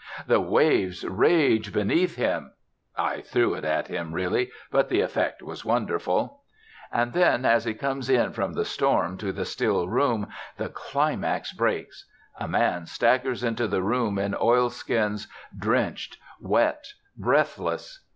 [0.25, 2.53] The waves rage beneath him.
[2.97, 6.41] (I threw it at him, really, but the effect was wonderful.)
[6.91, 11.53] And then, as he comes in from the storm to the still room, the climax
[11.53, 12.09] breaks.
[12.39, 16.83] A man staggers into the room in oilskins, drenched, wet,
[17.15, 18.03] breathless.